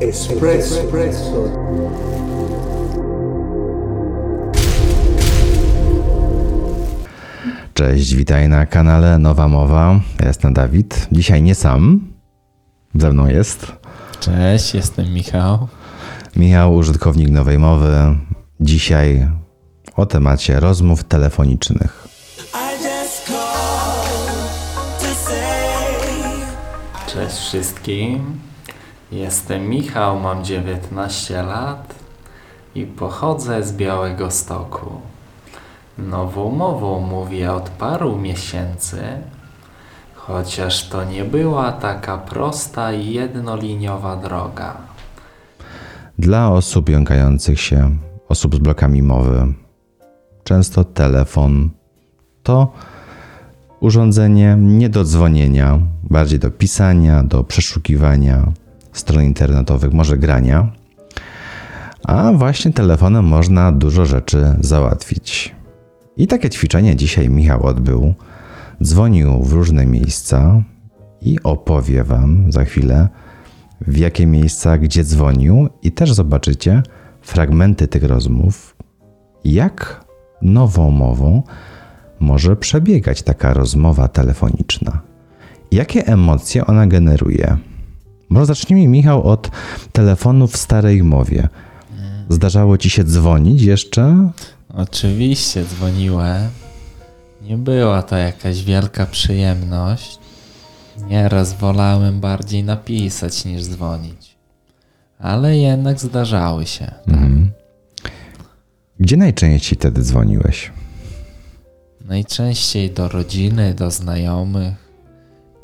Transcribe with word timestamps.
Espresso. 0.00 0.80
Espresso. 0.80 1.48
Cześć, 7.74 8.14
witaj 8.14 8.48
na 8.48 8.66
kanale 8.66 9.18
Nowa 9.18 9.48
Mowa. 9.48 10.00
Ja 10.20 10.26
jestem 10.28 10.54
Dawid. 10.54 11.08
Dzisiaj 11.12 11.42
nie 11.42 11.54
sam. 11.54 12.00
Ze 12.94 13.10
mną 13.10 13.26
jest 13.26 13.72
Cześć, 14.20 14.74
jestem 14.74 15.14
Michał. 15.14 15.68
Michał, 16.36 16.74
użytkownik 16.74 17.30
Nowej 17.30 17.58
Mowy. 17.58 17.94
Dzisiaj 18.60 19.28
o 19.96 20.06
temacie 20.06 20.60
rozmów 20.60 21.04
telefonicznych. 21.04 22.08
Cześć 27.06 27.36
wszystkim. 27.36 28.45
Jestem 29.12 29.68
Michał, 29.68 30.20
mam 30.20 30.44
19 30.44 31.42
lat 31.42 31.94
i 32.74 32.86
pochodzę 32.86 33.62
z 33.62 33.72
Białego 33.72 34.30
Stoku. 34.30 34.90
Nową 35.98 36.50
mową 36.50 37.00
mówię 37.00 37.52
od 37.52 37.70
paru 37.70 38.18
miesięcy, 38.18 39.02
chociaż 40.14 40.88
to 40.88 41.04
nie 41.04 41.24
była 41.24 41.72
taka 41.72 42.18
prosta 42.18 42.92
i 42.92 43.12
jednoliniowa 43.12 44.16
droga. 44.16 44.76
Dla 46.18 46.50
osób 46.50 46.88
jąkających 46.88 47.60
się, 47.60 47.96
osób 48.28 48.54
z 48.54 48.58
blokami 48.58 49.02
mowy, 49.02 49.54
często 50.44 50.84
telefon 50.84 51.70
to 52.42 52.72
urządzenie 53.80 54.56
nie 54.60 54.88
do 54.88 55.04
dzwonienia, 55.04 55.78
bardziej 56.02 56.38
do 56.38 56.50
pisania, 56.50 57.22
do 57.22 57.44
przeszukiwania 57.44 58.52
stron 58.98 59.24
internetowych, 59.24 59.92
może 59.92 60.18
grania. 60.18 60.72
A 62.04 62.32
właśnie 62.32 62.72
telefonem 62.72 63.24
można 63.24 63.72
dużo 63.72 64.06
rzeczy 64.06 64.54
załatwić. 64.60 65.54
I 66.16 66.26
takie 66.26 66.50
ćwiczenie 66.50 66.96
dzisiaj 66.96 67.28
Michał 67.28 67.66
odbył. 67.66 68.14
Dzwonił 68.82 69.42
w 69.42 69.52
różne 69.52 69.86
miejsca 69.86 70.62
i 71.20 71.42
opowie 71.42 72.04
Wam 72.04 72.52
za 72.52 72.64
chwilę, 72.64 73.08
w 73.80 73.96
jakie 73.96 74.26
miejsca, 74.26 74.78
gdzie 74.78 75.04
dzwonił, 75.04 75.68
i 75.82 75.92
też 75.92 76.12
zobaczycie 76.12 76.82
fragmenty 77.22 77.88
tych 77.88 78.04
rozmów, 78.04 78.76
jak 79.44 80.04
nową 80.42 80.90
mową 80.90 81.42
może 82.20 82.56
przebiegać 82.56 83.22
taka 83.22 83.54
rozmowa 83.54 84.08
telefoniczna. 84.08 85.00
Jakie 85.72 86.06
emocje 86.06 86.66
ona 86.66 86.86
generuje? 86.86 87.56
Może 88.28 88.46
zacznijmy, 88.46 88.88
Michał, 88.88 89.22
od 89.22 89.50
telefonu 89.92 90.46
w 90.46 90.56
starej 90.56 91.02
mowie. 91.02 91.48
Zdarzało 92.28 92.78
ci 92.78 92.90
się 92.90 93.04
dzwonić 93.04 93.62
jeszcze? 93.62 94.30
Oczywiście 94.74 95.64
dzwoniłem. 95.64 96.48
Nie 97.42 97.56
była 97.56 98.02
to 98.02 98.16
jakaś 98.16 98.64
wielka 98.64 99.06
przyjemność. 99.06 100.18
Nieraz 101.08 101.52
wolałem 101.52 102.20
bardziej 102.20 102.64
napisać 102.64 103.44
niż 103.44 103.62
dzwonić. 103.64 104.36
Ale 105.18 105.56
jednak 105.56 106.00
zdarzały 106.00 106.66
się. 106.66 106.92
Gdzie 109.00 109.16
najczęściej 109.16 109.78
wtedy 109.78 110.02
dzwoniłeś? 110.02 110.72
Najczęściej 112.04 112.90
do 112.90 113.08
rodziny, 113.08 113.74
do 113.74 113.90
znajomych. 113.90 114.85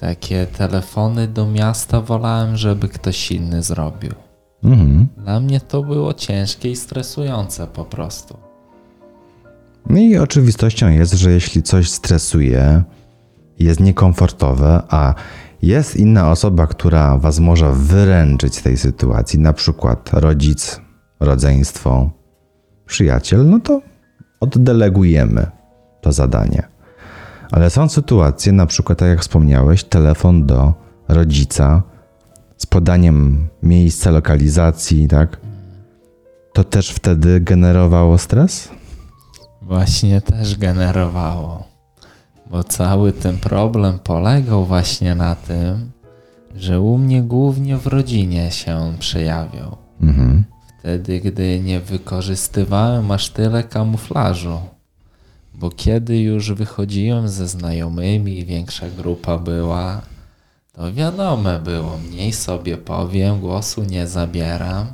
Takie 0.03 0.47
telefony 0.47 1.29
do 1.29 1.47
miasta 1.47 2.01
wolałem, 2.01 2.57
żeby 2.57 2.89
ktoś 2.89 3.33
inny 3.33 3.63
zrobił. 3.63 4.13
Mhm. 4.65 5.09
Dla 5.17 5.41
mnie 5.41 5.61
to 5.61 5.83
było 5.83 6.15
ciężkie 6.15 6.71
i 6.71 6.77
stresujące 6.77 7.67
po 7.67 7.85
prostu. 7.85 8.37
No 9.87 9.99
i 9.99 10.19
oczywistością 10.19 10.89
jest, 10.89 11.13
że 11.13 11.31
jeśli 11.31 11.63
coś 11.63 11.91
stresuje, 11.91 12.83
jest 13.59 13.81
niekomfortowe, 13.81 14.83
a 14.89 15.15
jest 15.63 15.97
inna 15.97 16.31
osoba, 16.31 16.67
która 16.67 17.19
was 17.19 17.39
może 17.39 17.73
wyręczyć 17.73 18.57
z 18.57 18.63
tej 18.63 18.77
sytuacji, 18.77 19.39
na 19.39 19.53
przykład 19.53 20.11
rodzic, 20.13 20.81
rodzeństwo, 21.21 22.11
przyjaciel, 22.87 23.49
no 23.49 23.61
to 23.61 23.83
oddelegujemy 24.41 25.47
to 26.01 26.13
zadanie. 26.13 26.72
Ale 27.53 27.71
są 27.71 27.89
sytuacje, 27.89 28.53
na 28.53 28.67
przykład, 28.67 28.99
tak 28.99 29.09
jak 29.09 29.21
wspomniałeś, 29.21 29.85
telefon 29.85 30.47
do 30.47 30.75
rodzica 31.09 31.83
z 32.57 32.67
podaniem 32.67 33.49
miejsca, 33.63 34.11
lokalizacji, 34.11 35.09
tak? 35.09 35.41
To 36.53 36.65
też 36.65 36.91
wtedy 36.91 37.41
generowało 37.41 38.19
stres? 38.19 38.69
Właśnie 39.63 40.21
też 40.21 40.59
generowało. 40.59 41.65
Bo 42.51 42.65
cały 42.65 43.13
ten 43.13 43.39
problem 43.39 43.99
polegał 43.99 44.65
właśnie 44.67 45.15
na 45.15 45.35
tym, 45.35 45.91
że 46.57 46.81
u 46.81 46.99
mnie 46.99 47.23
głównie 47.23 47.77
w 47.77 47.87
rodzinie 47.87 48.51
się 48.51 48.75
on 48.75 48.99
przejawiał. 48.99 49.77
Mhm. 50.03 50.45
Wtedy, 50.79 51.21
gdy 51.21 51.61
nie 51.61 51.81
wykorzystywałem 51.81 53.11
aż 53.11 53.31
tyle 53.31 53.63
kamuflażu. 53.63 54.61
Bo 55.55 55.71
kiedy 55.71 56.19
już 56.19 56.53
wychodziłem 56.53 57.29
ze 57.29 57.49
znajomymi 57.49 58.45
większa 58.45 58.87
grupa 58.89 59.39
była, 59.39 60.03
to 60.73 60.93
wiadome 60.93 61.61
było, 61.61 61.99
mniej 61.99 62.33
sobie 62.33 62.77
powiem, 62.77 63.41
głosu 63.41 63.85
nie 63.85 64.07
zabieram 64.07 64.87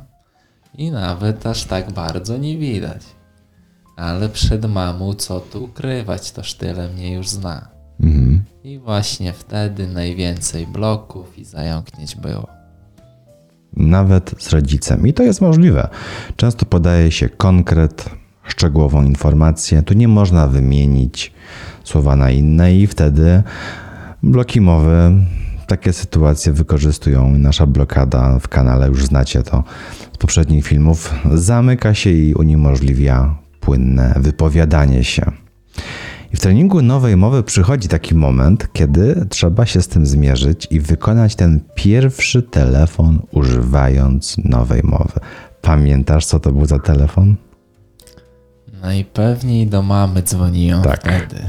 i 0.77 0.91
nawet 0.91 1.45
aż 1.45 1.63
tak 1.63 1.91
bardzo 1.91 2.37
nie 2.37 2.57
widać. 2.57 3.01
Ale 3.95 4.29
przed 4.29 4.65
mamą 4.65 5.13
co 5.13 5.39
tu 5.39 5.63
ukrywać, 5.63 6.31
toż 6.31 6.53
tyle 6.53 6.89
mnie 6.89 7.13
już 7.13 7.29
zna. 7.29 7.69
Mhm. 7.99 8.43
I 8.63 8.79
właśnie 8.79 9.33
wtedy 9.33 9.87
najwięcej 9.87 10.67
bloków 10.67 11.37
i 11.37 11.45
zająknięć 11.45 12.15
było. 12.15 12.47
Nawet 13.73 14.35
z 14.39 14.49
rodzicem. 14.49 15.07
I 15.07 15.13
to 15.13 15.23
jest 15.23 15.41
możliwe. 15.41 15.89
Często 16.35 16.65
podaje 16.65 17.11
się 17.11 17.29
konkret, 17.29 18.09
szczegółową 18.51 19.03
informację. 19.03 19.81
Tu 19.81 19.93
nie 19.93 20.07
można 20.07 20.47
wymienić 20.47 21.33
słowa 21.83 22.15
na 22.15 22.31
inne, 22.31 22.75
i 22.75 22.87
wtedy 22.87 23.43
bloki 24.23 24.61
mowy 24.61 25.11
takie 25.67 25.93
sytuacje 25.93 26.53
wykorzystują. 26.53 27.37
Nasza 27.37 27.65
blokada 27.65 28.39
w 28.39 28.47
kanale, 28.47 28.87
już 28.87 29.05
znacie 29.05 29.43
to 29.43 29.63
z 30.13 30.17
poprzednich 30.17 30.67
filmów, 30.67 31.13
zamyka 31.33 31.93
się 31.93 32.09
i 32.09 32.33
uniemożliwia 32.33 33.35
płynne 33.59 34.13
wypowiadanie 34.19 35.03
się. 35.03 35.31
I 36.33 36.37
w 36.37 36.39
treningu 36.39 36.81
nowej 36.81 37.17
mowy 37.17 37.43
przychodzi 37.43 37.87
taki 37.87 38.15
moment, 38.15 38.67
kiedy 38.73 39.25
trzeba 39.29 39.65
się 39.65 39.81
z 39.81 39.87
tym 39.87 40.05
zmierzyć 40.05 40.67
i 40.71 40.79
wykonać 40.79 41.35
ten 41.35 41.59
pierwszy 41.75 42.43
telefon 42.43 43.19
używając 43.31 44.37
nowej 44.37 44.81
mowy. 44.83 45.19
Pamiętasz, 45.61 46.25
co 46.25 46.39
to 46.39 46.51
był 46.51 46.65
za 46.65 46.79
telefon? 46.79 47.35
Najpewniej 48.81 49.67
do 49.67 49.81
mamy 49.81 50.23
dzwoniłem 50.23 50.81
Tak. 50.81 50.99
wtedy. 50.99 51.45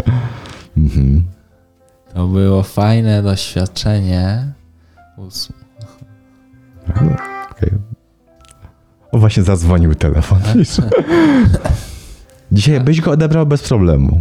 To 2.14 2.26
było 2.28 2.62
fajne 2.62 3.22
doświadczenie. 3.22 4.52
Ós- 5.18 5.52
Okej. 7.50 7.70
O, 9.12 9.18
właśnie 9.18 9.42
zadzwonił 9.42 9.94
telefon. 9.94 10.38
Dzisiaj 12.52 12.80
byś 12.80 13.00
go 13.00 13.10
odebrał 13.10 13.47
bez 13.47 13.62
problemu. 13.68 14.20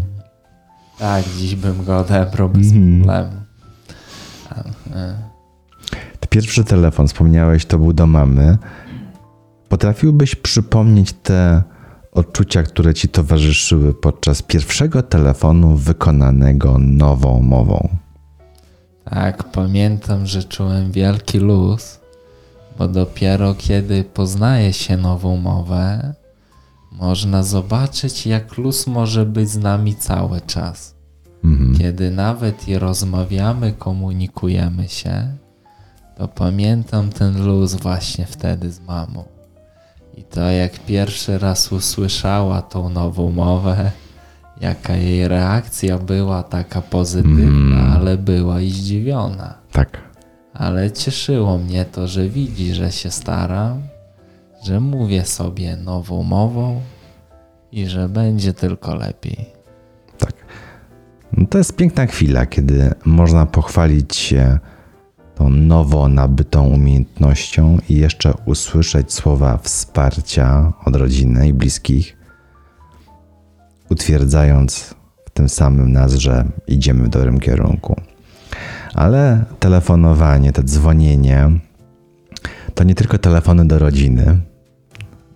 Tak, 1.00 1.26
dziś 1.38 1.56
bym 1.56 1.84
go 1.86 1.98
odebrał 1.98 2.50
bez 2.50 2.68
Mhm. 2.72 3.02
problemu. 3.04 3.32
E, 4.96 5.30
Pierwszy 6.30 6.64
telefon, 6.64 7.08
wspomniałeś, 7.08 7.66
to 7.66 7.80
był 7.80 7.94
do 7.94 8.08
mamy. 8.08 8.58
Potrafiłbyś 9.70 10.36
przypomnieć 10.36 11.14
te 11.14 11.64
odczucia, 12.12 12.64
które 12.64 12.94
ci 12.94 13.10
towarzyszyły 13.10 13.94
podczas 13.94 14.42
pierwszego 14.42 15.04
telefonu 15.04 15.76
wykonanego 15.76 16.78
nową 16.80 17.42
mową? 17.42 17.90
Tak, 19.06 19.44
pamiętam, 19.44 20.26
że 20.26 20.44
czułem 20.44 20.92
wielki 20.92 21.40
luz, 21.40 22.00
bo 22.78 22.88
dopiero 22.88 23.56
kiedy 23.56 24.04
poznaje 24.04 24.74
się 24.74 24.98
nową 24.98 25.38
mowę, 25.38 26.14
można 26.92 27.44
zobaczyć, 27.44 28.28
jak 28.28 28.58
luz 28.58 28.88
może 28.88 29.26
być 29.26 29.50
z 29.50 29.58
nami 29.58 29.96
cały 29.96 30.42
czas. 30.42 30.96
Kiedy 31.78 32.12
nawet 32.12 32.68
i 32.68 32.80
rozmawiamy, 32.80 33.74
komunikujemy 33.74 34.88
się, 34.88 35.38
to 36.18 36.28
pamiętam 36.28 37.10
ten 37.10 37.46
luz 37.46 37.74
właśnie 37.74 38.26
wtedy 38.26 38.72
z 38.72 38.80
mamą. 38.80 39.39
I 40.20 40.24
to 40.24 40.50
jak 40.50 40.80
pierwszy 40.80 41.38
raz 41.38 41.72
usłyszała 41.72 42.62
tą 42.62 42.90
nową 42.90 43.32
mowę, 43.32 43.92
jaka 44.62 44.96
jej 44.96 45.28
reakcja 45.28 45.98
była 45.98 46.44
taka 46.44 46.82
pozytywna, 46.82 47.96
ale 47.96 48.18
była 48.18 48.62
i 48.62 48.70
zdziwiona. 48.70 49.54
Tak. 49.72 49.98
Ale 50.54 50.92
cieszyło 50.92 51.58
mnie 51.58 51.86
to, 51.86 52.08
że 52.08 52.30
widzi, 52.30 52.74
że 52.74 52.92
się 52.92 53.12
staram, 53.12 53.82
że 54.64 54.80
mówię 54.80 55.26
sobie 55.26 55.76
nową 55.76 56.24
mową 56.24 56.82
i 57.72 57.88
że 57.88 58.10
będzie 58.10 58.54
tylko 58.54 58.96
lepiej. 58.96 59.46
Tak. 60.18 60.34
No 61.38 61.48
to 61.48 61.58
jest 61.58 61.76
piękna 61.76 62.06
chwila, 62.06 62.46
kiedy 62.46 62.92
można 63.06 63.46
pochwalić 63.46 64.16
się 64.16 64.60
tą 65.40 65.50
nowo 65.50 66.08
nabytą 66.08 66.68
umiejętnością 66.68 67.78
i 67.90 67.96
jeszcze 67.96 68.34
usłyszeć 68.46 69.14
słowa 69.14 69.58
wsparcia 69.58 70.74
od 70.86 70.96
rodziny 70.96 71.48
i 71.48 71.54
bliskich, 71.54 72.18
utwierdzając 73.90 74.96
w 75.26 75.30
tym 75.30 75.50
samym 75.50 75.92
nas, 75.92 76.14
że 76.14 76.46
idziemy 76.68 77.04
w 77.04 77.10
dobrym 77.10 77.40
kierunku. 77.40 78.02
Ale 78.94 79.46
telefonowanie, 79.60 80.52
to 80.52 80.64
dzwonienie 80.64 81.52
to 82.76 82.84
nie 82.84 82.96
tylko 82.96 83.18
telefony 83.18 83.68
do 83.68 83.80
rodziny, 83.80 84.38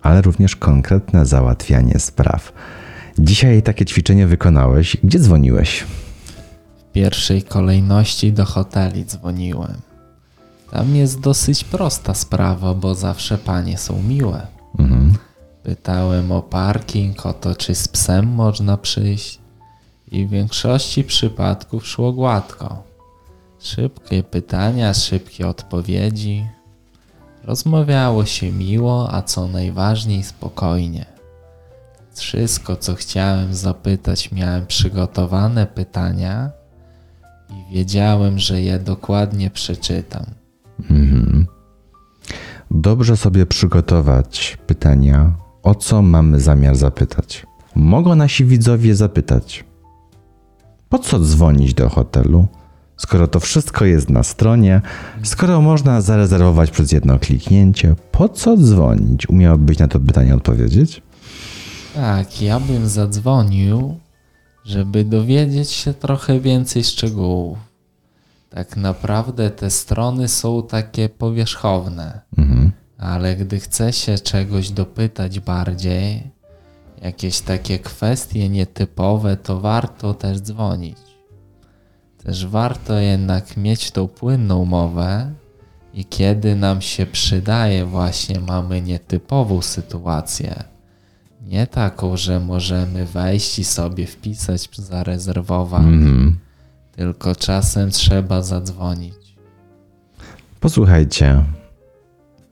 ale 0.02 0.22
również 0.22 0.56
konkretne 0.56 1.26
załatwianie 1.26 1.98
spraw. 1.98 2.52
Dzisiaj 3.18 3.62
takie 3.62 3.84
ćwiczenie 3.84 4.26
wykonałeś. 4.26 4.96
Gdzie 5.04 5.18
dzwoniłeś? 5.18 5.84
W 6.78 6.92
pierwszej 6.92 7.42
kolejności 7.42 8.32
do 8.32 8.44
hoteli 8.44 9.04
dzwoniłem. 9.04 9.93
Tam 10.70 10.96
jest 10.96 11.20
dosyć 11.20 11.64
prosta 11.64 12.14
sprawa, 12.14 12.74
bo 12.74 12.94
zawsze 12.94 13.38
panie 13.38 13.78
są 13.78 14.02
miłe. 14.02 14.46
Pytałem 15.62 16.32
o 16.32 16.42
parking, 16.42 17.26
o 17.26 17.32
to, 17.32 17.56
czy 17.56 17.74
z 17.74 17.88
psem 17.88 18.26
można 18.26 18.76
przyjść, 18.76 19.38
i 20.10 20.26
w 20.26 20.30
większości 20.30 21.04
przypadków 21.04 21.86
szło 21.86 22.12
gładko. 22.12 22.82
Szybkie 23.60 24.22
pytania, 24.22 24.94
szybkie 24.94 25.48
odpowiedzi. 25.48 26.46
Rozmawiało 27.44 28.24
się 28.24 28.52
miło, 28.52 29.14
a 29.14 29.22
co 29.22 29.48
najważniej 29.48 30.22
spokojnie. 30.22 31.06
Wszystko, 32.14 32.76
co 32.76 32.94
chciałem 32.94 33.54
zapytać, 33.54 34.32
miałem 34.32 34.66
przygotowane 34.66 35.66
pytania 35.66 36.50
i 37.50 37.74
wiedziałem, 37.74 38.38
że 38.38 38.62
je 38.62 38.78
dokładnie 38.78 39.50
przeczytam. 39.50 40.24
Dobrze 42.70 43.16
sobie 43.16 43.46
przygotować 43.46 44.58
pytania, 44.66 45.32
o 45.62 45.74
co 45.74 46.02
mamy 46.02 46.40
zamiar 46.40 46.76
zapytać. 46.76 47.46
Mogą 47.74 48.14
nasi 48.14 48.44
widzowie 48.44 48.94
zapytać: 48.94 49.64
Po 50.88 50.98
co 50.98 51.18
dzwonić 51.18 51.74
do 51.74 51.88
hotelu? 51.88 52.46
Skoro 52.96 53.28
to 53.28 53.40
wszystko 53.40 53.84
jest 53.84 54.10
na 54.10 54.22
stronie, 54.22 54.80
skoro 55.22 55.60
można 55.60 56.00
zarezerwować 56.00 56.70
przez 56.70 56.92
jedno 56.92 57.18
kliknięcie, 57.18 57.94
po 58.12 58.28
co 58.28 58.56
dzwonić? 58.56 59.28
Umiałbyś 59.28 59.78
na 59.78 59.88
to 59.88 60.00
pytanie 60.00 60.34
odpowiedzieć? 60.34 61.02
Tak, 61.94 62.42
ja 62.42 62.60
bym 62.60 62.88
zadzwonił, 62.88 63.98
żeby 64.64 65.04
dowiedzieć 65.04 65.70
się 65.70 65.94
trochę 65.94 66.40
więcej 66.40 66.84
szczegółów. 66.84 67.58
Tak 68.54 68.76
naprawdę 68.76 69.50
te 69.50 69.70
strony 69.70 70.28
są 70.28 70.62
takie 70.62 71.08
powierzchowne, 71.08 72.20
ale 72.98 73.36
gdy 73.36 73.60
chce 73.60 73.92
się 73.92 74.18
czegoś 74.18 74.70
dopytać 74.70 75.40
bardziej, 75.40 76.30
jakieś 77.02 77.40
takie 77.40 77.78
kwestie 77.78 78.48
nietypowe, 78.48 79.36
to 79.36 79.60
warto 79.60 80.14
też 80.14 80.40
dzwonić. 80.40 80.98
Też 82.24 82.46
warto 82.46 82.94
jednak 82.94 83.56
mieć 83.56 83.90
tą 83.90 84.08
płynną 84.08 84.64
mowę 84.64 85.32
i 85.94 86.04
kiedy 86.04 86.56
nam 86.56 86.80
się 86.80 87.06
przydaje, 87.06 87.86
właśnie 87.86 88.40
mamy 88.40 88.82
nietypową 88.82 89.62
sytuację. 89.62 90.64
Nie 91.42 91.66
taką, 91.66 92.16
że 92.16 92.40
możemy 92.40 93.06
wejść 93.06 93.58
i 93.58 93.64
sobie 93.64 94.06
wpisać, 94.06 94.68
zarezerwować, 94.76 95.82
tylko 96.96 97.34
czasem 97.34 97.90
trzeba 97.90 98.42
zadzwonić. 98.42 99.36
Posłuchajcie 100.60 101.44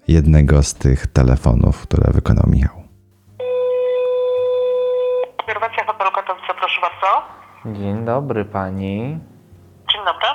jednego 0.08 0.62
z 0.62 0.74
tych 0.74 1.06
telefonów, 1.06 1.82
które 1.82 2.12
wykonał 2.12 2.44
Michał. 2.46 2.82
Obserwacja 5.38 5.84
hotelu 5.86 6.10
Katowice, 6.10 6.54
proszę 6.58 6.80
bardzo. 6.80 7.22
Dzień 7.78 8.04
dobry 8.04 8.44
pani. 8.44 9.18
Dzień 9.92 10.00
dobry. 10.04 10.26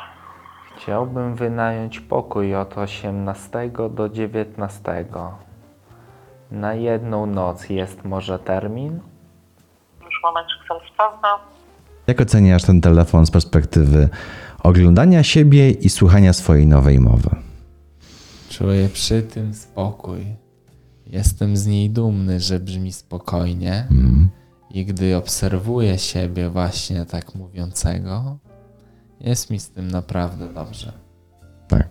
Chciałbym 0.76 1.36
wynająć 1.36 2.00
pokój 2.00 2.56
od 2.56 2.78
18 2.78 3.70
do 3.90 4.10
19. 4.10 5.06
Na 6.52 6.74
jedną 6.74 7.26
noc 7.26 7.70
jest 7.70 8.06
może 8.06 8.40
termin? 8.40 9.00
Już 10.06 10.22
momencik 10.24 10.68
sobie 10.68 10.90
sprawdzę. 10.94 11.57
Jak 12.08 12.22
oceniasz 12.22 12.64
ten 12.64 12.82
telefon 12.82 13.26
z 13.26 13.32
perspektywy 13.32 14.10
oglądania 14.64 15.24
siebie 15.24 15.72
i 15.72 15.90
słuchania 15.90 16.34
swojej 16.34 16.68
nowej 16.68 17.00
mowy? 17.00 17.30
Czuję 18.50 18.90
przy 18.90 19.22
tym 19.22 19.54
spokój. 19.54 20.26
Jestem 21.06 21.58
z 21.58 21.66
niej 21.66 21.90
dumny, 21.90 22.40
że 22.40 22.60
brzmi 22.60 22.94
spokojnie. 22.94 23.88
I 24.72 24.86
gdy 24.86 25.16
obserwuję 25.16 25.98
siebie 25.98 26.50
właśnie 26.50 27.06
tak 27.06 27.36
mówiącego, 27.36 28.38
jest 29.22 29.50
mi 29.50 29.60
z 29.60 29.70
tym 29.70 29.92
naprawdę 29.92 30.54
dobrze. 30.54 30.94
Tak. 31.68 31.90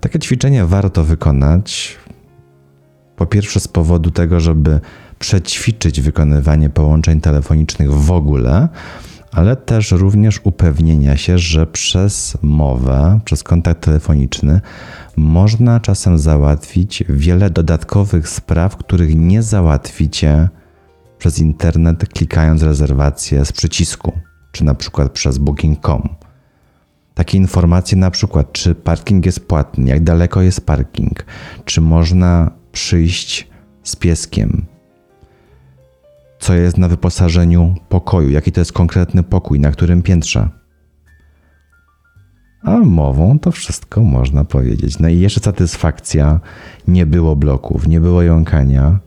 Takie 0.00 0.18
ćwiczenie 0.18 0.64
warto 0.64 1.04
wykonać. 1.04 1.98
Po 3.16 3.26
pierwsze, 3.26 3.60
z 3.60 3.68
powodu 3.68 4.10
tego, 4.10 4.40
żeby 4.40 4.80
przećwiczyć 5.20 6.00
wykonywanie 6.00 6.70
połączeń 6.70 7.20
telefonicznych 7.20 7.92
w 7.92 8.10
ogóle, 8.10 8.68
ale 9.32 9.56
też 9.56 9.92
również 9.92 10.40
upewnienia 10.44 11.16
się, 11.16 11.38
że 11.38 11.66
przez 11.66 12.38
mowę, 12.42 13.20
przez 13.24 13.42
kontakt 13.42 13.84
telefoniczny 13.84 14.60
można 15.16 15.80
czasem 15.80 16.18
załatwić 16.18 17.04
wiele 17.08 17.50
dodatkowych 17.50 18.28
spraw, 18.28 18.76
których 18.76 19.16
nie 19.16 19.42
załatwicie 19.42 20.48
przez 21.18 21.38
internet, 21.38 22.08
klikając 22.08 22.62
rezerwację 22.62 23.44
z 23.44 23.52
przycisku, 23.52 24.12
czy 24.52 24.64
na 24.64 24.74
przykład 24.74 25.12
przez 25.12 25.38
booking.com 25.38 26.08
takie 27.14 27.38
informacje, 27.38 27.98
na 27.98 28.10
przykład, 28.10 28.52
czy 28.52 28.74
parking 28.74 29.26
jest 29.26 29.46
płatny, 29.46 29.90
jak 29.90 30.04
daleko 30.04 30.42
jest 30.42 30.66
parking, 30.66 31.24
czy 31.64 31.80
można 31.80 32.50
przyjść 32.72 33.48
z 33.82 33.96
pieskiem, 33.96 34.66
co 36.40 36.54
jest 36.54 36.78
na 36.78 36.88
wyposażeniu 36.88 37.74
pokoju, 37.88 38.30
jaki 38.30 38.52
to 38.52 38.60
jest 38.60 38.72
konkretny 38.72 39.22
pokój, 39.22 39.60
na 39.60 39.70
którym 39.70 40.02
piętrze. 40.02 40.48
A 42.62 42.78
mową 42.78 43.38
to 43.38 43.52
wszystko 43.52 44.00
można 44.00 44.44
powiedzieć. 44.44 44.98
No 44.98 45.08
i 45.08 45.20
jeszcze 45.20 45.40
satysfakcja, 45.40 46.40
nie 46.88 47.06
było 47.06 47.36
bloków, 47.36 47.88
nie 47.88 48.00
było 48.00 48.22
jąkania, 48.22 48.98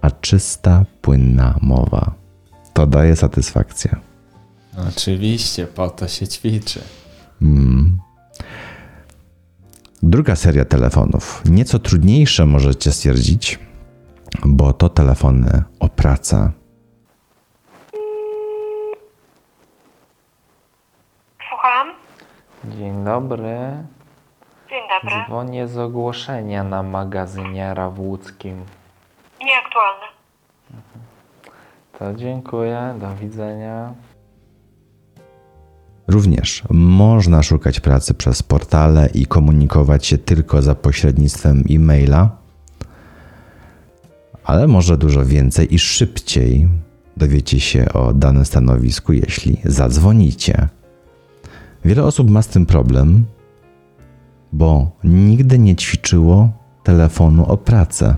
a 0.00 0.10
czysta, 0.10 0.84
płynna 1.02 1.58
mowa. 1.62 2.14
To 2.72 2.86
daje 2.86 3.16
satysfakcję. 3.16 3.96
Oczywiście, 4.88 5.66
po 5.66 5.90
to 5.90 6.08
się 6.08 6.28
ćwiczy. 6.28 6.80
Druga 10.02 10.36
seria 10.36 10.64
telefonów, 10.64 11.42
nieco 11.44 11.78
trudniejsze 11.78 12.46
możecie 12.46 12.92
stwierdzić, 12.92 13.58
bo 14.44 14.72
to 14.72 14.88
telefony 14.88 15.62
o 15.80 15.88
pracę. 15.88 16.50
Słucham. 21.48 21.88
Dzień 22.64 23.04
dobry. 23.04 23.56
Dzień 24.70 24.82
dobry. 24.88 25.24
Dzwonię 25.26 25.68
z 25.68 25.78
ogłoszenia 25.78 26.64
na 26.64 26.82
magazyniera 26.82 27.90
w 27.90 28.00
Łódzkim. 28.00 28.64
Nieaktualny. 29.40 30.06
To 31.98 32.14
dziękuję, 32.14 32.94
do 33.00 33.14
widzenia. 33.14 33.94
Również 36.08 36.62
można 36.70 37.42
szukać 37.42 37.80
pracy 37.80 38.14
przez 38.14 38.42
portale 38.42 39.08
i 39.14 39.26
komunikować 39.26 40.06
się 40.06 40.18
tylko 40.18 40.62
za 40.62 40.74
pośrednictwem 40.74 41.64
e-maila, 41.70 42.30
ale 44.46 44.66
może 44.66 44.98
dużo 44.98 45.24
więcej 45.24 45.74
i 45.74 45.78
szybciej 45.78 46.68
dowiecie 47.16 47.60
się 47.60 47.92
o 47.92 48.12
danym 48.12 48.44
stanowisku, 48.44 49.12
jeśli 49.12 49.56
zadzwonicie. 49.64 50.68
Wiele 51.84 52.04
osób 52.04 52.30
ma 52.30 52.42
z 52.42 52.48
tym 52.48 52.66
problem, 52.66 53.24
bo 54.52 54.90
nigdy 55.04 55.58
nie 55.58 55.76
ćwiczyło 55.76 56.52
telefonu 56.82 57.44
o 57.46 57.56
pracę. 57.56 58.16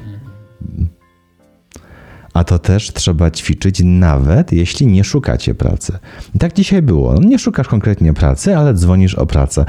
A 2.32 2.44
to 2.44 2.58
też 2.58 2.92
trzeba 2.92 3.30
ćwiczyć 3.30 3.80
nawet 3.84 4.52
jeśli 4.52 4.86
nie 4.86 5.04
szukacie 5.04 5.54
pracy. 5.54 5.98
I 6.34 6.38
tak 6.38 6.52
dzisiaj 6.52 6.82
było. 6.82 7.14
No, 7.14 7.20
nie 7.20 7.38
szukasz 7.38 7.68
konkretnie 7.68 8.12
pracy, 8.12 8.56
ale 8.56 8.74
dzwonisz 8.74 9.14
o 9.14 9.26
pracę. 9.26 9.64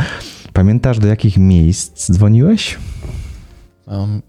Pamiętasz, 0.53 0.99
do 0.99 1.07
jakich 1.07 1.37
miejsc 1.37 2.11
dzwoniłeś? 2.11 2.77
Pam- 3.85 4.28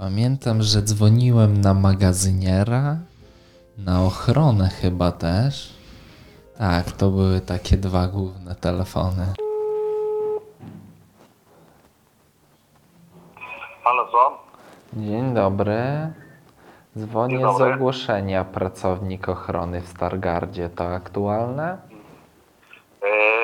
Pamiętam, 0.00 0.62
że 0.62 0.82
dzwoniłem 0.82 1.60
na 1.60 1.74
magazyniera, 1.74 2.96
na 3.78 4.02
ochronę 4.02 4.68
chyba 4.68 5.12
też. 5.12 5.74
Tak, 6.58 6.92
to 6.92 7.10
były 7.10 7.40
takie 7.40 7.76
dwa 7.76 8.08
główne 8.08 8.54
telefony. 8.54 9.26
Halo, 13.84 14.08
co? 14.12 14.38
Dzień 14.92 15.34
dobry. 15.34 16.12
Dzwonię 16.98 17.34
Dzień 17.34 17.42
dobry. 17.42 17.72
z 17.72 17.74
ogłoszenia 17.74 18.44
pracownik 18.44 19.28
ochrony 19.28 19.80
w 19.80 19.88
Stargardzie. 19.88 20.68
To 20.68 20.94
aktualne? 20.94 21.78
Eee, 23.02 23.39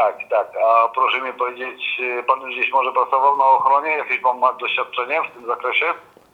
tak, 0.00 0.28
tak. 0.30 0.48
A 0.66 0.88
proszę 0.88 1.20
mi 1.20 1.32
powiedzieć, 1.32 2.00
e, 2.18 2.22
pan 2.22 2.40
już 2.40 2.50
gdzieś 2.56 2.72
może 2.72 2.92
pracował 2.92 3.36
na 3.36 3.44
ochronie? 3.44 3.90
Jakieś 3.90 4.20
pan 4.20 4.38
ma 4.38 4.52
doświadczenie 4.52 5.22
w 5.22 5.34
tym 5.34 5.46
zakresie? 5.46 5.86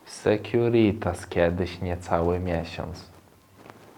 Securitas 0.04 1.26
kiedyś 1.28 1.80
niecały 1.80 2.38
miesiąc. 2.40 3.11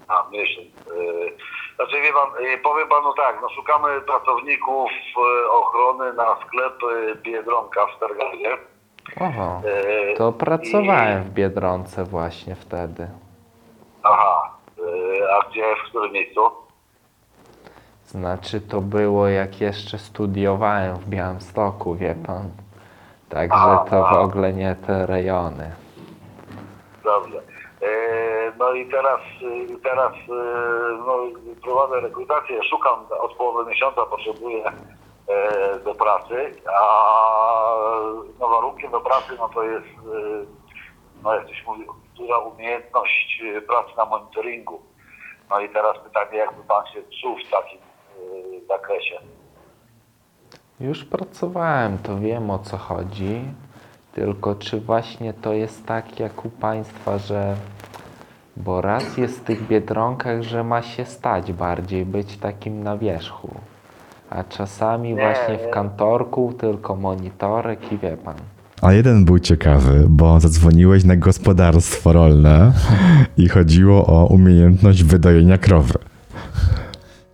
A, 0.09 0.27
miesiąc. 0.31 0.67
Eee, 0.67 1.33
znaczy 1.77 2.01
wie 2.01 2.13
pan, 2.13 2.29
e, 2.47 2.59
powiem 2.59 2.89
panu 2.89 3.15
tak, 3.15 3.39
no 3.43 3.49
szukamy 3.49 4.01
pracowników 4.01 4.91
ochrony 5.51 6.13
na 6.13 6.37
sklep 6.47 6.79
Biedronka 7.23 7.87
w 7.87 7.97
Stargardzie. 7.97 8.59
Oho, 9.21 9.63
to 10.17 10.33
pracowałem 10.33 11.23
w 11.23 11.31
Biedronce 11.31 12.05
właśnie 12.05 12.55
wtedy. 12.55 13.09
Aha. 14.03 14.51
A 15.33 15.51
gdzie, 15.51 15.65
w 15.77 15.89
którym 15.89 16.13
miejscu? 16.13 16.41
Znaczy 18.09 18.61
to 18.61 18.81
było 18.81 19.29
jak 19.29 19.61
jeszcze 19.61 19.99
studiowałem 19.99 20.97
w 20.97 21.09
Białymstoku, 21.09 21.95
wie 21.95 22.15
pan. 22.27 22.51
Także 23.29 23.79
to 23.91 24.09
w 24.13 24.13
ogóle 24.13 24.53
nie 24.53 24.77
te 24.87 25.07
rejony. 25.07 25.73
Dobrze. 27.05 27.43
Eee, 27.83 28.29
No 28.59 28.73
i 28.73 28.91
teraz, 28.91 29.21
y, 29.43 29.79
teraz 29.83 30.13
y, 30.13 30.29
no, 31.07 31.19
prowadzę 31.63 32.01
rekrutację, 32.01 32.65
szukam 32.65 33.07
od 33.21 33.35
połowy 33.35 33.71
miesiąca, 33.71 34.07
potrzebuję 34.07 34.65
e, 35.29 35.79
do 35.79 35.95
pracy, 35.95 36.53
a 36.81 36.83
no, 38.41 38.49
warunkiem 38.49 38.91
do 38.91 39.01
pracy 39.01 39.33
no 39.39 39.49
to 39.49 39.63
jest, 39.63 39.87
y, 39.87 40.47
no 41.23 41.35
jak 41.35 41.45
ktoś 41.45 41.67
mówi, 41.67 41.85
która 42.15 42.39
umiejętność 42.39 43.43
y, 43.43 43.63
pracy 43.63 43.91
na 43.97 44.05
monitoringu. 44.05 44.83
No 45.51 45.61
i 45.61 45.69
teraz 45.69 45.99
pytanie, 45.99 46.39
jakby 46.39 46.63
pan 46.63 46.87
się 46.87 47.03
czuł 47.23 47.37
w 47.47 47.51
takim 47.51 47.79
zakresie. 48.69 49.15
Już 50.81 51.05
pracowałem, 51.05 51.99
to 51.99 52.21
wiem 52.21 52.51
o 52.51 52.59
co 52.59 52.77
chodzi. 52.77 53.41
Tylko 54.15 54.55
czy 54.55 54.81
właśnie 54.81 55.33
to 55.35 55.53
jest 55.53 55.87
tak 55.87 56.21
jak 56.21 56.45
u 56.45 56.51
Państwa, 56.51 57.19
że 57.19 57.57
bo 58.57 58.81
raz 58.81 59.17
jest 59.17 59.39
w 59.39 59.45
tych 59.45 59.69
biedronkach, 59.69 60.43
że 60.43 60.65
ma 60.65 60.83
się 60.83 61.05
stać 61.05 61.53
bardziej, 61.53 62.07
być 62.07 62.37
takim 62.37 62.83
na 62.83 62.97
wierzchu. 62.97 63.51
A 64.31 64.45
czasami 64.45 65.15
właśnie 65.15 65.59
w 65.59 65.71
kantorku 65.71 66.53
tylko 66.59 66.97
monitorek 66.97 67.93
i 67.93 67.99
wie 67.99 68.17
Pan. 68.17 68.35
A 68.83 68.93
jeden 68.93 69.25
był 69.25 69.39
ciekawy, 69.39 70.07
bo 70.09 70.41
zadzwoniłeś 70.41 71.05
na 71.05 71.17
gospodarstwo 71.17 72.13
rolne 72.13 72.73
i 73.37 73.49
chodziło 73.49 74.07
o 74.07 74.27
umiejętność 74.27 75.05
wydojenia 75.05 75.59
krowy. 75.59 75.95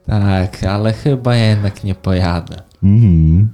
Tak, 0.06 0.64
ale 0.68 0.92
chyba 0.92 1.34
jednak 1.34 1.84
nie 1.84 1.94
pojadę. 1.94 2.62
Mhm. 2.82 3.52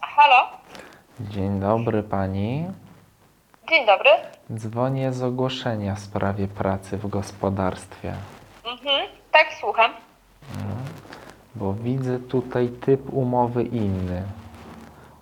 Halo? 0.00 0.48
Dzień 1.20 1.60
dobry 1.60 2.02
Pani. 2.02 2.66
Dzień 3.70 3.86
dobry. 3.86 4.10
Dzwonię 4.54 5.12
z 5.12 5.22
ogłoszenia 5.22 5.94
w 5.94 6.00
sprawie 6.00 6.48
pracy 6.48 6.98
w 6.98 7.06
gospodarstwie. 7.06 8.14
Mhm. 8.64 9.08
Tak, 9.32 9.46
słucham. 9.60 9.90
Bo 11.54 11.74
widzę 11.74 12.18
tutaj 12.18 12.68
typ 12.68 13.12
umowy 13.12 13.62
inny. 13.62 14.22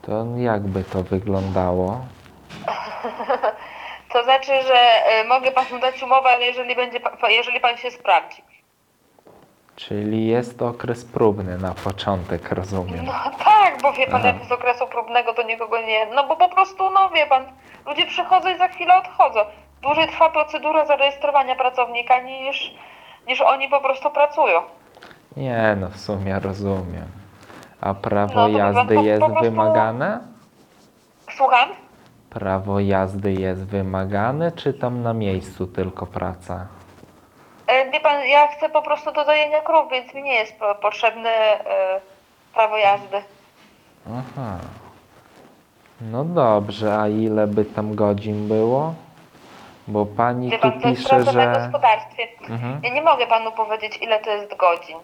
To 0.03 0.27
jakby 0.37 0.85
to 0.85 1.03
wyglądało? 1.03 2.01
To 4.13 4.25
znaczy, 4.25 4.53
że 4.63 5.03
y, 5.25 5.29
mogę 5.29 5.51
panu 5.51 5.79
dać 5.81 6.03
umowę, 6.03 6.29
ale 6.29 6.45
jeżeli, 6.45 6.77
będzie, 6.77 7.01
pa- 7.01 7.31
jeżeli 7.31 7.61
pan 7.61 7.77
się 7.77 7.91
sprawdzi. 7.91 8.43
Czyli 9.77 10.27
jest 10.27 10.63
okres 10.63 11.05
próbny 11.05 11.59
na 11.59 11.75
początek, 11.75 12.51
rozumiem. 12.53 13.05
No 13.05 13.13
tak, 13.45 13.83
bo 13.83 13.93
wie 13.93 14.07
pan, 14.07 14.21
Aha. 14.21 14.27
jak 14.29 14.45
z 14.49 14.53
okresu 14.53 14.87
próbnego 14.87 15.35
to 15.35 15.43
nikogo 15.43 15.81
nie... 15.83 16.07
No 16.07 16.27
bo 16.27 16.37
po 16.37 16.49
prostu, 16.49 16.91
no 16.91 17.09
wie 17.11 17.27
pan, 17.27 17.45
ludzie 17.87 18.07
przychodzą 18.07 18.49
i 18.55 18.59
za 18.59 18.69
chwilę 18.69 18.97
odchodzą. 18.99 19.41
Dłużej 19.83 20.09
trwa 20.09 20.31
procedura 20.31 20.87
zarejestrowania 20.87 21.57
pracownika 21.57 22.21
niż, 22.21 22.75
niż 23.27 23.41
oni 23.41 23.69
po 23.69 23.81
prostu 23.81 24.11
pracują. 24.11 24.63
Nie, 25.37 25.77
no 25.81 25.89
w 25.89 25.97
sumie 26.01 26.39
rozumiem. 26.41 27.07
A 27.81 27.95
prawo 27.95 28.35
No 28.35 28.43
to 28.47 28.49
wie 28.49 28.59
jazdy 28.59 28.75
pan, 28.79 28.87
po- 28.97 29.03
jest 29.03 29.21
prostu- 29.25 29.41
wymagane? 29.43 30.21
Słucham? 31.37 31.69
Prawo 32.41 32.81
jazdy 32.81 33.33
jest 33.33 33.65
wymagane, 33.67 34.53
czy 34.53 34.75
tam 34.75 35.03
na 35.03 35.13
miejscu 35.15 35.67
tylko 35.67 36.07
praca? 36.07 36.67
E, 37.67 37.91
Wie 37.91 38.01
pan, 38.01 38.25
ja 38.29 38.47
chcę 38.49 38.69
po 38.69 38.83
prostu 38.83 39.13
do 39.13 39.25
dojenia 39.25 39.61
krów, 39.61 39.91
więc 39.91 40.15
mi 40.15 40.23
nie 40.23 40.35
jest 40.35 40.59
po- 40.59 40.75
potrzebne 40.75 41.31
e, 41.31 42.01
prawo 42.55 42.77
jazdy. 42.77 43.17
Aha. 44.07 44.59
No 46.01 46.25
dobrze, 46.25 46.99
a 46.99 47.09
ile 47.09 47.47
by 47.47 47.65
tam 47.65 47.95
godzin 47.95 48.49
było? 48.49 48.95
Bo 49.89 50.07
pani 50.07 50.51
Wie 50.51 50.59
tu 50.59 50.63
pan, 50.71 50.81
to 50.81 50.89
jest 50.89 51.01
pisze, 51.03 51.17
praca 51.17 51.33
na 51.33 51.55
że... 51.55 51.61
gospodarstwie. 51.61 52.23
Mhm. 52.49 52.81
Ja 52.83 52.95
nie 52.95 53.03
mogę 53.03 53.27
panu 53.27 53.53
powiedzieć, 53.53 53.99
ile 54.03 54.19
to 54.21 54.31
jest 54.31 54.57
godzin. 54.57 54.97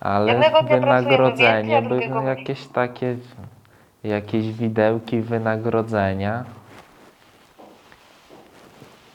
Ale 0.00 0.32
Jednego 0.32 0.62
dnia 0.62 0.68
pracujemy 0.78 1.02
wynagrodzenie, 1.02 1.52
więcej, 1.52 1.76
a 1.76 1.82
by 1.82 1.88
drugiego 1.88 2.20
mniej. 2.22 2.38
jakieś 2.38 2.66
takie, 2.66 3.16
jakieś 4.04 4.52
widełki 4.52 5.20
wynagrodzenia, 5.20 6.44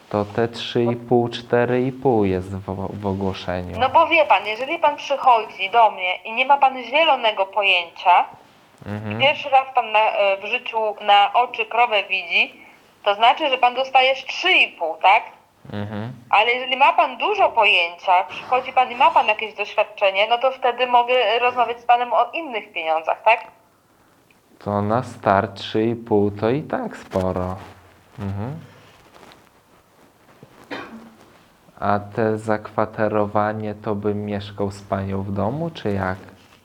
to 0.10 0.26
te 0.26 0.48
3,5, 0.48 1.30
4,5 1.30 2.24
jest 2.26 2.56
w, 2.56 3.00
w 3.02 3.06
ogłoszeniu. 3.08 3.80
No 3.80 3.90
bo 3.90 4.08
wie 4.08 4.26
pan, 4.26 4.46
jeżeli 4.46 4.80
pan 4.80 4.96
przychodzi 4.96 5.70
do 5.70 5.92
mnie 5.92 6.16
i 6.16 6.34
nie 6.34 6.46
ma 6.46 6.58
pan 6.58 6.84
zielonego 6.84 7.46
pojęcia, 7.46 8.26
Mhm. 8.86 9.20
pierwszy 9.20 9.50
raz 9.50 9.66
pan 9.76 9.92
na, 9.92 10.00
e, 10.00 10.38
w 10.38 10.46
życiu 10.46 10.96
na 11.02 11.34
oczy 11.34 11.66
krowę 11.66 12.04
widzi, 12.04 12.62
to 13.04 13.16
znaczy, 13.16 13.50
że 13.50 13.58
pan 13.58 13.76
dostajesz 13.76 14.26
3,5, 14.26 14.98
tak? 15.02 15.24
Mhm. 15.74 16.14
Ale 16.30 16.52
jeżeli 16.52 16.78
ma 16.78 16.94
pan 16.94 17.18
dużo 17.18 17.50
pojęcia, 17.50 18.24
przychodzi 18.24 18.74
pan 18.74 18.92
i 18.92 18.96
ma 18.96 19.12
pan 19.12 19.28
jakieś 19.28 19.54
doświadczenie, 19.54 20.28
no 20.30 20.38
to 20.38 20.52
wtedy 20.52 20.88
mogę 20.88 21.40
rozmawiać 21.40 21.80
z 21.80 21.86
panem 21.86 22.14
o 22.14 22.32
innych 22.34 22.72
pieniądzach, 22.74 23.24
tak? 23.24 23.48
To 24.60 24.82
na 24.82 25.04
start 25.04 25.60
3,5 25.60 26.40
to 26.40 26.50
i 26.50 26.64
tak 26.64 26.98
sporo. 26.98 27.56
Mhm. 28.20 28.52
A 31.80 32.00
te 32.00 32.38
zakwaterowanie 32.38 33.76
to 33.76 33.96
bym 33.96 34.26
mieszkał 34.26 34.72
z 34.72 34.82
panią 34.82 35.24
w 35.24 35.34
domu, 35.34 35.70
czy 35.70 35.92
jak? 35.92 36.18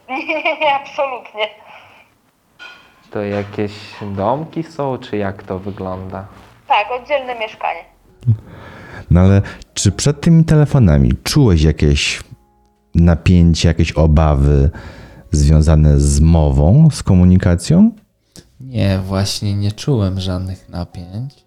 Nie, 0.09 0.27
nie, 0.27 0.61
nie, 0.61 0.75
absolutnie. 0.75 1.47
To 3.11 3.23
jakieś 3.23 3.73
domki 4.03 4.63
są, 4.63 4.99
czy 4.99 5.17
jak 5.17 5.43
to 5.43 5.59
wygląda? 5.59 6.27
Tak, 6.69 6.87
oddzielne 7.01 7.39
mieszkanie. 7.39 7.85
No 9.11 9.21
ale 9.21 9.43
czy 9.75 9.93
przed 9.93 10.21
tymi 10.21 10.45
telefonami 10.45 11.13
czułeś 11.25 11.63
jakieś 11.63 12.21
napięcie, 12.95 13.69
jakieś 13.69 13.93
obawy 13.93 14.71
związane 15.33 16.01
z 16.01 16.21
mową, 16.21 16.89
z 16.91 17.03
komunikacją? 17.03 17.91
Nie, 18.61 18.99
właśnie 18.99 19.55
nie 19.55 19.73
czułem 19.73 20.21
żadnych 20.21 20.69
napięć. 20.69 21.45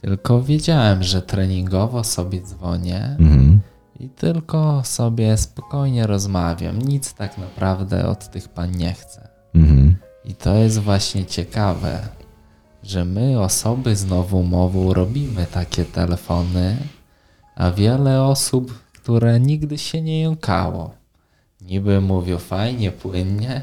Tylko 0.00 0.42
wiedziałem, 0.42 1.02
że 1.02 1.22
treningowo 1.22 2.04
sobie 2.04 2.40
dzwonię 2.42 3.16
Mhm. 3.18 3.60
i 4.00 4.08
tylko 4.08 4.82
sobie 4.84 5.36
spokojnie 5.36 6.06
rozmawiam. 6.06 6.78
Nic 6.78 7.14
tak 7.14 7.38
naprawdę 7.38 8.06
od 8.08 8.30
tych 8.30 8.48
pań 8.48 8.76
nie 8.76 8.92
chcę. 8.92 9.28
Mhm. 9.54 9.96
I 10.24 10.34
to 10.34 10.54
jest 10.54 10.78
właśnie 10.78 11.24
ciekawe, 11.24 11.98
że 12.82 13.04
my, 13.04 13.40
osoby 13.40 13.96
z 13.96 14.06
nową 14.06 14.42
mową, 14.42 14.92
robimy 14.92 15.46
takie 15.52 15.84
telefony, 15.84 16.76
a 17.56 17.70
wiele 17.70 18.22
osób, 18.22 18.78
które 18.92 19.40
nigdy 19.40 19.78
się 19.78 20.02
nie 20.02 20.20
jąkało, 20.22 20.90
niby 21.62 22.00
mówią 22.00 22.38
fajnie, 22.38 22.90
płynnie, 22.92 23.62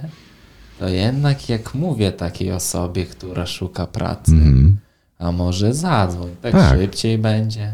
to 0.80 0.88
jednak 0.90 1.50
jak 1.50 1.74
mówię 1.76 2.12
takiej 2.12 2.52
osobie, 2.52 3.06
która 3.06 3.46
szuka 3.46 3.88
pracy, 3.88 4.32
Mhm. 4.32 4.78
a 5.20 5.32
może 5.32 5.74
zadzwoń, 5.74 6.30
tak, 6.42 6.52
Tak. 6.52 6.78
szybciej 6.80 7.18
będzie. 7.18 7.72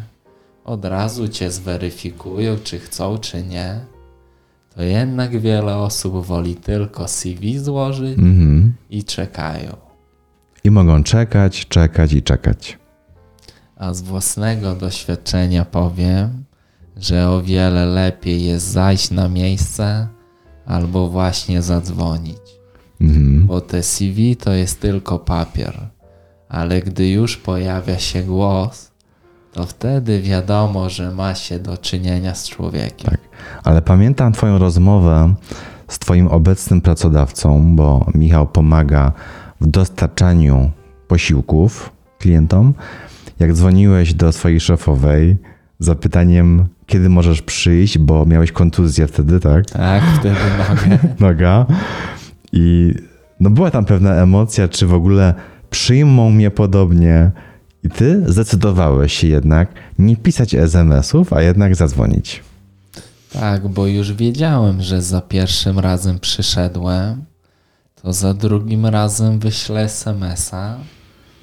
od 0.66 0.86
razu 0.86 1.28
cię 1.28 1.52
zweryfikują, 1.52 2.56
czy 2.64 2.80
chcą, 2.80 3.18
czy 3.18 3.44
nie, 3.44 3.80
to 4.76 4.84
jednak 4.84 5.40
wiele 5.40 5.78
osób 5.78 6.26
woli 6.26 6.56
tylko 6.56 7.08
CV 7.08 7.60
złożyć 7.60 8.18
Mhm. 8.20 8.74
i 8.90 9.04
czekają. 9.04 9.78
I 10.64 10.72
mogą 10.72 11.04
czekać, 11.04 11.68
czekać 11.68 12.14
i 12.14 12.22
czekać. 12.24 12.80
A 13.76 13.94
z 13.94 14.02
własnego 14.02 14.76
doświadczenia 14.76 15.66
powiem, 15.66 16.44
że 16.98 17.30
o 17.30 17.42
wiele 17.42 17.86
lepiej 17.86 18.44
jest 18.46 18.72
zajść 18.72 19.12
na 19.12 19.30
miejsce 19.30 20.08
albo 20.66 21.10
właśnie 21.10 21.62
zadzwonić. 21.62 22.42
Mhm. 23.02 23.48
Bo 23.48 23.62
te 23.62 23.84
CV 23.84 24.36
to 24.36 24.54
jest 24.54 24.82
tylko 24.82 25.20
papier, 25.20 25.80
ale 26.50 26.82
gdy 26.82 27.10
już 27.10 27.38
pojawia 27.38 28.00
się 28.00 28.24
głos, 28.24 28.92
to 29.54 29.66
wtedy 29.66 30.22
wiadomo, 30.22 30.90
że 30.90 31.12
ma 31.12 31.36
się 31.36 31.60
do 31.60 31.78
czynienia 31.78 32.36
z 32.36 32.50
człowiekiem. 32.50 33.12
Tak. 33.12 33.20
Ale 33.64 33.82
pamiętam 33.82 34.34
Twoją 34.34 34.58
rozmowę 34.58 35.34
z 35.88 36.00
Twoim 36.00 36.28
obecnym 36.28 36.82
pracodawcą, 36.82 37.76
bo 37.76 38.06
Michał 38.16 38.48
pomaga 38.48 39.12
w 39.62 39.68
dostarczaniu 39.68 40.72
posiłków 41.08 41.92
klientom. 42.20 42.74
Jak 43.40 43.54
dzwoniłeś 43.54 44.14
do 44.14 44.32
swojej 44.32 44.60
szefowej 44.60 45.38
z 45.80 45.86
zapytaniem, 45.86 46.68
kiedy 46.88 47.10
możesz 47.10 47.42
przyjść, 47.42 47.98
bo 47.98 48.26
miałeś 48.26 48.52
kontuzję 48.52 49.08
wtedy, 49.08 49.40
tak? 49.40 49.66
Tak, 49.66 50.04
wtedy 50.20 50.36
mogę. 50.70 51.00
Noga. 51.20 51.66
I 52.52 52.94
no 53.40 53.50
była 53.50 53.72
tam 53.72 53.86
pewna 53.86 54.14
emocja, 54.16 54.68
czy 54.68 54.88
w 54.88 54.94
ogóle 54.94 55.34
przyjmą 55.70 56.30
mnie 56.32 56.52
podobnie. 56.52 57.32
I 57.84 57.90
ty 57.90 58.24
zdecydowałeś 58.32 59.14
się 59.14 59.28
jednak 59.28 59.74
nie 60.00 60.18
pisać 60.18 60.56
SMS-ów, 60.56 61.34
a 61.34 61.42
jednak 61.42 61.76
zadzwonić. 61.76 62.44
Tak, 63.34 63.68
bo 63.68 63.88
już 63.88 64.14
wiedziałem, 64.14 64.82
że 64.82 65.02
za 65.02 65.22
pierwszym 65.22 65.80
razem 65.80 66.20
przyszedłem, 66.20 67.26
to 68.02 68.14
za 68.14 68.34
drugim 68.34 68.86
razem 68.86 69.40
wyślę 69.40 69.82
SMS-a. 69.82 70.78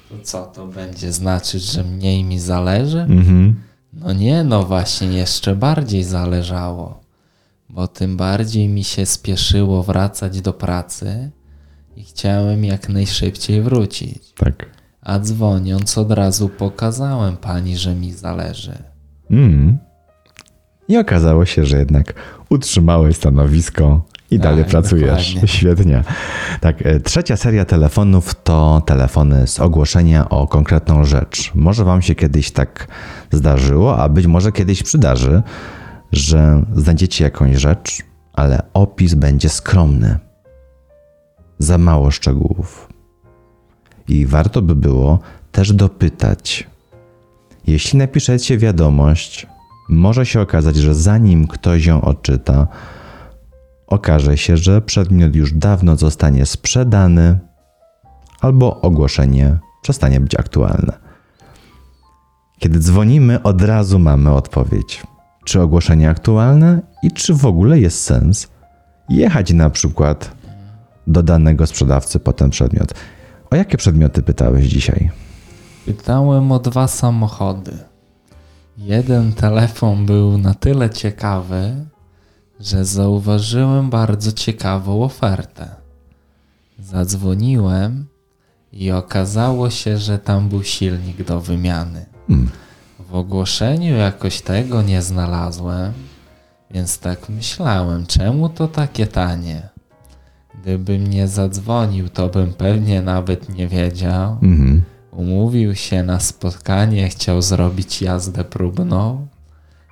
To 0.09 0.15
co 0.23 0.45
to 0.45 0.67
będzie 0.67 1.11
znaczyć, 1.11 1.71
że 1.71 1.83
mniej 1.83 2.23
mi 2.23 2.39
zależy? 2.39 2.99
Mhm. 2.99 3.55
No 3.93 4.13
nie, 4.13 4.43
no 4.43 4.63
właśnie, 4.63 5.07
jeszcze 5.07 5.55
bardziej 5.55 6.03
zależało, 6.03 7.01
bo 7.69 7.87
tym 7.87 8.17
bardziej 8.17 8.69
mi 8.69 8.83
się 8.83 9.05
spieszyło 9.05 9.83
wracać 9.83 10.41
do 10.41 10.53
pracy 10.53 11.31
i 11.95 12.03
chciałem 12.03 12.65
jak 12.65 12.89
najszybciej 12.89 13.61
wrócić. 13.61 14.33
Tak. 14.33 14.65
A 15.01 15.19
dzwoniąc 15.19 15.97
od 15.97 16.11
razu 16.11 16.49
pokazałem 16.49 17.37
pani, 17.37 17.77
że 17.77 17.95
mi 17.95 18.11
zależy. 18.13 18.77
Mm. 19.31 19.77
I 20.87 20.97
okazało 20.97 21.45
się, 21.45 21.65
że 21.65 21.77
jednak 21.77 22.13
utrzymałeś 22.49 23.15
stanowisko 23.15 24.05
i 24.31 24.39
Tak, 24.39 24.43
dalej 24.43 24.65
pracujesz. 24.65 25.27
dokładnie. 25.33 25.47
Świetnie. 25.47 26.03
Tak, 26.61 26.85
e, 26.85 26.99
trzecia 26.99 27.37
seria 27.37 27.65
telefonów 27.65 28.35
to 28.43 28.81
telefony 28.85 29.47
z 29.47 29.59
ogłoszenia 29.59 30.29
o 30.29 30.47
konkretną 30.47 31.05
rzecz. 31.05 31.51
Może 31.55 31.83
Wam 31.85 32.01
się 32.01 32.15
kiedyś 32.15 32.51
tak 32.51 32.87
zdarzyło, 33.31 33.97
a 33.97 34.09
być 34.09 34.27
może 34.27 34.51
kiedyś 34.51 34.83
przydarzy, 34.83 35.41
że 36.11 36.63
znajdziecie 36.75 37.23
jakąś 37.23 37.57
rzecz, 37.57 37.97
ale 38.33 38.61
opis 38.73 39.13
będzie 39.13 39.49
skromny. 39.49 40.17
Za 41.59 41.77
mało 41.77 42.11
szczegółów. 42.11 42.89
I 44.07 44.25
warto 44.25 44.61
by 44.61 44.75
było 44.75 45.19
też 45.51 45.73
dopytać, 45.73 46.67
jeśli 47.67 47.99
napiszecie 47.99 48.57
wiadomość, 48.57 49.47
może 49.89 50.25
się 50.25 50.41
okazać, 50.41 50.75
że 50.75 50.95
zanim 50.95 51.47
ktoś 51.47 51.85
ją 51.85 52.01
odczyta, 52.01 52.67
okaże 53.91 54.37
się, 54.37 54.57
że 54.57 54.81
przedmiot 54.81 55.35
już 55.35 55.53
dawno 55.53 55.95
zostanie 55.95 56.45
sprzedany 56.45 57.39
albo 58.41 58.81
ogłoszenie 58.81 59.57
przestanie 59.81 60.19
być 60.19 60.35
aktualne. 60.35 60.93
Kiedy 62.59 62.79
dzwonimy, 62.79 63.43
od 63.43 63.61
razu 63.61 63.99
mamy 63.99 64.31
odpowiedź. 64.31 65.03
Czy 65.45 65.61
ogłoszenie 65.61 66.09
aktualne 66.09 66.81
i 67.03 67.11
czy 67.11 67.33
w 67.33 67.45
ogóle 67.45 67.79
jest 67.79 68.01
sens 68.01 68.47
jechać 69.09 69.53
na 69.53 69.69
przykład 69.69 70.35
do 71.07 71.23
danego 71.23 71.67
sprzedawcy 71.67 72.19
po 72.19 72.33
ten 72.33 72.49
przedmiot. 72.49 72.93
O 73.51 73.55
jakie 73.55 73.77
przedmioty 73.77 74.21
pytałeś 74.23 74.65
dzisiaj? 74.65 75.11
Pytałem 75.85 76.51
o 76.51 76.59
dwa 76.59 76.87
samochody. 76.87 77.71
Jeden 78.77 79.33
telefon 79.33 80.05
był 80.05 80.37
na 80.37 80.53
tyle 80.53 80.89
ciekawy, 80.89 81.85
że 82.61 82.85
zauważyłem 82.85 83.89
bardzo 83.89 84.31
ciekawą 84.31 85.03
ofertę. 85.03 85.69
Zadzwoniłem 86.79 88.05
i 88.73 88.91
okazało 88.91 89.69
się, 89.69 89.97
że 89.97 90.19
tam 90.19 90.49
był 90.49 90.63
silnik 90.63 91.23
do 91.23 91.41
wymiany. 91.41 92.05
W 93.09 93.15
ogłoszeniu 93.15 93.95
jakoś 93.95 94.41
tego 94.41 94.81
nie 94.81 95.01
znalazłem, 95.01 95.93
więc 96.71 96.99
tak 96.99 97.29
myślałem, 97.29 98.05
czemu 98.05 98.49
to 98.49 98.67
takie 98.67 99.07
tanie? 99.07 99.69
Gdybym 100.61 101.07
nie 101.07 101.27
zadzwonił, 101.27 102.09
to 102.09 102.29
bym 102.29 102.53
pewnie 102.53 103.01
nawet 103.01 103.49
nie 103.49 103.67
wiedział. 103.67 104.31
Mhm. 104.31 104.83
Umówił 105.11 105.75
się 105.75 106.03
na 106.03 106.19
spotkanie, 106.19 107.09
chciał 107.09 107.41
zrobić 107.41 108.01
jazdę 108.01 108.43
próbną, 108.43 109.27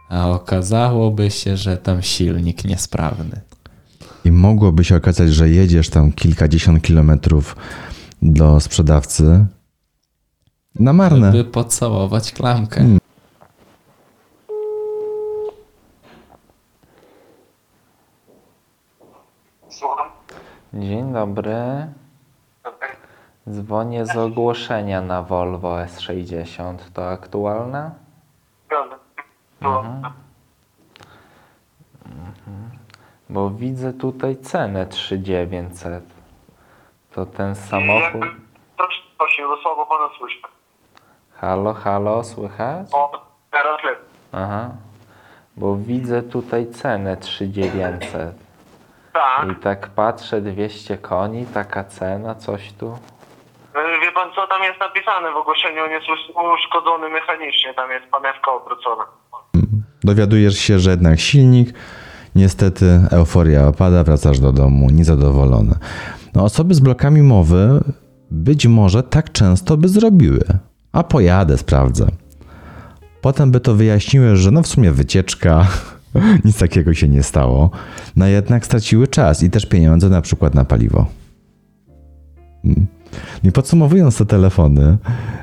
a 0.10 0.30
okazałoby 0.30 1.32
się, 1.32 1.58
że 1.58 1.78
tam 1.78 2.02
silnik 2.02 2.66
niesprawny. 2.66 3.42
I 4.26 4.32
mogłoby 4.32 4.84
się 4.84 4.96
okazać, 4.96 5.30
że 5.30 5.50
jedziesz 5.50 5.90
tam 5.90 6.12
kilkadziesiąt 6.12 6.84
kilometrów 6.84 7.56
do 8.22 8.60
sprzedawcy 8.60 9.46
na 10.76 10.94
marne. 10.94 11.32
By 11.32 11.44
pocałować 11.44 12.32
klamkę. 12.32 12.82
Mm. 12.82 13.00
Słucham? 19.70 20.08
Dzień 20.74 21.14
dobry. 21.14 21.56
Dzwonię 23.50 24.06
z 24.06 24.18
ogłoszenia 24.18 25.02
na 25.02 25.24
Volvo 25.24 25.76
S60. 25.76 26.78
To 26.94 27.10
aktualne? 27.10 27.92
Prawda. 28.68 28.99
To, 29.62 29.84
Bo 33.30 33.50
widzę 33.50 33.94
tutaj 33.94 34.38
cenę 34.38 34.86
3900. 34.86 36.04
To 37.16 37.26
ten 37.26 37.56
samochód. 37.56 38.22
Jakby 38.22 38.36
troszkę 38.78 39.04
prosił, 39.18 39.58
słabo 39.62 39.86
pana 39.86 40.10
słyszę. 40.18 40.38
Halo, 41.36 41.74
halo, 41.74 42.24
słychać? 42.24 42.88
O, 42.94 43.26
teraz 43.52 43.84
lepiej. 43.84 44.04
Aha. 44.32 44.70
Bo 45.58 45.76
widzę 45.76 46.24
tutaj 46.24 46.68
cenę 46.72 47.18
3900. 47.18 48.36
Tak. 49.14 49.50
I 49.52 49.56
tak 49.56 49.90
patrzę, 49.90 50.42
200 50.42 50.98
koni, 50.98 51.46
taka 51.46 51.84
cena, 51.84 52.36
coś 52.36 52.74
tu. 52.74 52.98
E, 53.76 54.00
Wie 54.00 54.12
pan 54.12 54.30
co 54.36 54.48
tam 54.48 54.64
jest 54.64 54.80
napisane 54.80 55.32
w 55.32 55.36
ogłoszeniu? 55.38 55.84
On 55.84 55.92
jest 55.92 56.10
us- 56.10 56.36
uszkodzony 56.60 57.10
mechanicznie, 57.10 57.74
tam 57.74 57.92
jest 57.92 58.06
panewka 58.12 58.52
obrócona. 58.52 59.06
Dowiadujesz 60.04 60.58
się, 60.58 60.80
że 60.80 60.92
jednak 60.92 61.20
silnik, 61.20 61.74
niestety 62.36 63.02
euforia 63.12 63.68
opada, 63.68 64.04
wracasz 64.04 64.40
do 64.40 64.52
domu 64.52 64.90
niezadowolony. 64.90 65.76
No, 66.34 66.44
osoby 66.44 66.74
z 66.74 66.80
blokami 66.80 67.22
mowy 67.22 67.84
być 68.32 68.68
może 68.68 69.04
tak 69.04 69.32
często 69.32 69.78
by 69.78 69.88
zrobiły. 69.88 70.44
A 70.92 71.04
pojadę, 71.04 71.58
sprawdzę. 71.58 72.08
Potem 73.22 73.52
by 73.52 73.60
to 73.60 73.76
wyjaśniły, 73.76 74.36
że 74.36 74.52
no 74.52 74.62
w 74.62 74.68
sumie 74.68 74.92
wycieczka, 74.92 75.68
nic 76.46 76.58
takiego 76.58 76.94
się 76.94 77.08
nie 77.08 77.24
stało. 77.24 77.72
No 78.16 78.28
jednak 78.28 78.66
straciły 78.66 79.08
czas 79.08 79.44
i 79.44 79.50
też 79.50 79.66
pieniądze 79.66 80.10
na 80.10 80.22
przykład 80.22 80.56
na 80.56 80.66
paliwo. 80.66 81.06
Mm. 82.66 82.88
I 83.44 83.52
podsumowując 83.52 84.18
te 84.18 84.26
telefony, 84.26 84.98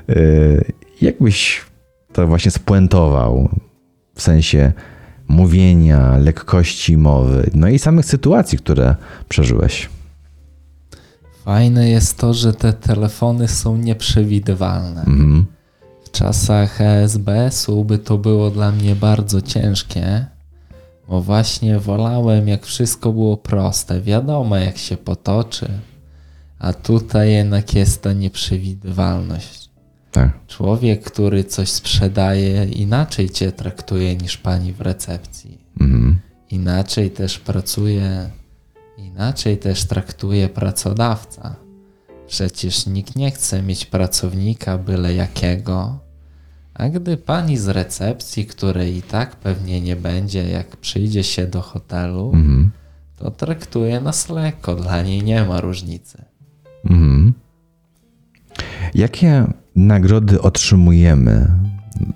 yy, 0.09 0.65
jakbyś 1.01 1.65
to 2.13 2.27
właśnie 2.27 2.51
spuentował 2.51 3.49
w 4.17 4.23
sensie 4.23 4.73
mówienia, 5.29 6.17
lekkości 6.17 6.97
mowy, 6.97 7.51
no 7.55 7.69
i 7.69 7.79
samych 7.79 8.07
sytuacji, 8.07 8.59
które 8.59 8.97
przeżyłeś. 9.29 9.89
Fajne 11.45 11.89
jest 11.89 12.19
to, 12.19 12.35
że 12.35 12.53
te 12.53 12.73
telefony 12.73 13.49
są 13.49 13.77
nieprzewidywalne. 13.77 15.01
Mhm. 15.01 15.47
W 16.05 16.11
czasach 16.11 16.81
ESBS-u 16.81 17.85
by 17.85 17.99
to 17.99 18.19
było 18.19 18.51
dla 18.51 18.73
mnie 18.73 18.95
bardzo 18.95 19.43
ciężkie, 19.43 20.27
bo 21.09 21.21
właśnie 21.21 21.79
wolałem, 21.79 22.49
jak 22.49 22.67
wszystko 22.67 23.13
było 23.13 23.37
proste, 23.37 24.01
wiadomo 24.01 24.57
jak 24.57 24.79
się 24.79 24.97
potoczy, 24.97 25.69
a 26.59 26.73
tutaj 26.73 27.33
jednak 27.33 27.75
jest 27.75 28.03
ta 28.03 28.13
nieprzewidywalność. 28.13 29.66
Tak. 30.17 30.47
Człowiek, 30.47 31.05
który 31.05 31.45
coś 31.45 31.69
sprzedaje, 31.71 32.65
inaczej 32.65 33.31
cię 33.31 33.53
traktuje 33.53 34.17
niż 34.17 34.37
pani 34.37 34.73
w 34.73 34.81
recepcji. 34.81 35.59
Mhm. 35.81 36.19
Inaczej 36.51 37.11
też 37.11 37.39
pracuje, 37.39 38.31
inaczej 38.99 39.59
też 39.59 39.85
traktuje 39.85 40.49
pracodawca. 40.49 41.57
Przecież 42.27 42.87
nikt 42.87 43.17
nie 43.17 43.31
chce 43.31 43.63
mieć 43.63 43.87
pracownika 43.87 44.79
byle 44.79 45.15
jakiego. 45.15 45.99
A 46.75 46.89
gdy 46.89 47.17
pani 47.17 47.57
z 47.57 47.69
recepcji, 47.69 48.47
której 48.47 48.97
i 48.97 49.03
tak 49.03 49.37
pewnie 49.37 49.81
nie 49.81 49.97
będzie, 49.97 50.49
jak 50.49 50.77
przyjdzie 50.77 51.25
się 51.25 51.47
do 51.47 51.61
hotelu, 51.63 52.31
Mhm. 52.35 52.71
to 53.17 53.31
traktuje 53.31 54.01
nas 54.01 54.29
lekko, 54.29 54.75
dla 54.75 55.03
niej 55.03 55.23
nie 55.23 55.45
ma 55.45 55.61
różnicy. 55.61 56.25
Mhm. 56.85 57.33
Jakie 58.95 59.47
nagrody 59.77 60.43
otrzymujemy 60.43 61.49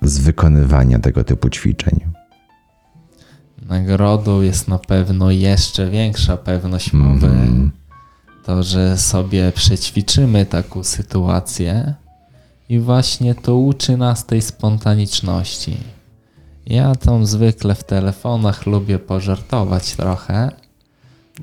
z 0.01 0.19
wykonywania 0.19 0.99
tego 0.99 1.23
typu 1.23 1.49
ćwiczeń? 1.49 1.99
Nagrodą 3.69 4.41
jest 4.41 4.67
na 4.67 4.79
pewno 4.79 5.31
jeszcze 5.31 5.89
większa 5.89 6.37
pewność 6.37 6.93
mowy. 6.93 7.27
Mhm. 7.27 7.71
To, 8.45 8.63
że 8.63 8.97
sobie 8.97 9.51
przećwiczymy 9.51 10.45
taką 10.45 10.83
sytuację 10.83 11.93
i 12.69 12.79
właśnie 12.79 13.35
to 13.35 13.57
uczy 13.57 13.97
nas 13.97 14.25
tej 14.25 14.41
spontaniczności. 14.41 15.77
Ja 16.65 16.95
tam 16.95 17.25
zwykle 17.25 17.75
w 17.75 17.83
telefonach 17.83 18.65
lubię 18.65 18.99
pożartować 18.99 19.95
trochę, 19.95 20.51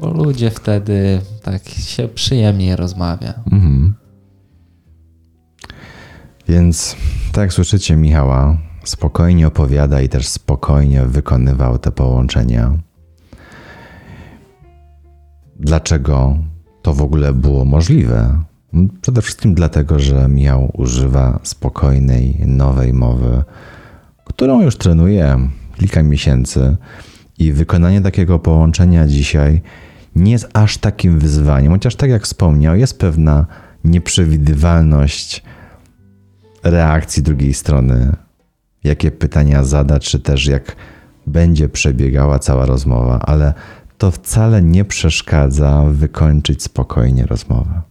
bo 0.01 0.11
ludzie 0.11 0.51
wtedy 0.51 1.21
tak 1.43 1.69
się 1.69 2.09
przyjemniej 2.09 2.77
rozmawia. 2.77 3.35
Mhm. 3.53 3.95
Więc, 6.49 6.97
tak 7.33 7.43
jak 7.43 7.53
słyszycie, 7.53 7.97
Michała 7.97 8.59
spokojnie 8.85 9.47
opowiada 9.47 10.01
i 10.01 10.09
też 10.09 10.29
spokojnie 10.29 11.03
wykonywał 11.03 11.79
te 11.79 11.93
połączenia. 11.93 12.79
Dlaczego 15.57 16.39
to 16.83 16.95
w 16.95 17.03
ogóle 17.03 17.33
było 17.33 17.65
możliwe? 17.65 18.43
Przede 19.01 19.23
wszystkim 19.23 19.55
dlatego, 19.55 19.99
że 19.99 20.29
Michał 20.29 20.71
używa 20.75 21.41
spokojnej, 21.43 22.41
nowej 22.47 22.93
mowy, 22.93 23.45
którą 24.25 24.63
już 24.63 24.77
trenuje 24.77 25.49
kilka 25.79 26.03
miesięcy 26.03 26.77
i 27.39 27.53
wykonanie 27.53 28.01
takiego 28.01 28.39
połączenia 28.39 29.07
dzisiaj 29.07 29.63
nie 30.17 30.33
jest 30.33 30.49
aż 30.53 30.79
takim 30.79 31.19
wyzwaniem, 31.19 31.73
chociaż 31.73 31.97
tak 31.97 32.11
jak 32.11 32.23
wspomniał, 32.23 32.77
jest 32.77 32.99
pewna 32.99 33.47
nieprzewidywalność 33.85 35.43
reakcji 36.62 37.23
drugiej 37.23 37.55
strony, 37.55 38.12
jakie 38.85 39.11
pytania 39.11 39.64
zada, 39.64 39.99
czy 39.99 40.21
też 40.21 40.47
jak 40.47 40.77
będzie 41.27 41.68
przebiegała 41.68 42.38
cała 42.38 42.66
rozmowa, 42.66 43.18
ale 43.18 43.55
to 43.99 44.11
wcale 44.11 44.62
nie 44.62 44.85
przeszkadza 44.85 45.85
wykończyć 45.90 46.62
spokojnie 46.62 47.27
rozmowę. 47.27 47.83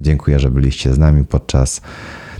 Dziękuję, 0.00 0.38
że 0.38 0.50
byliście 0.50 0.94
z 0.94 0.98
nami 0.98 1.24
podczas 1.24 1.80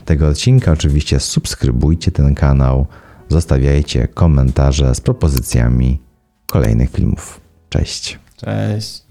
tego 0.05 0.29
odcinka. 0.29 0.73
Oczywiście 0.73 1.21
subskrybujcie 1.21 2.11
ten 2.11 2.35
kanał, 2.35 2.87
zostawiajcie 3.29 4.09
komentarze 4.09 4.95
z 4.95 5.01
propozycjami 5.01 6.01
kolejnych 6.47 6.91
filmów. 6.91 7.41
Cześć. 7.69 8.19
Cześć. 8.37 9.04